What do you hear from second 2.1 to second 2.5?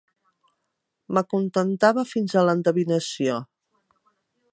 fins a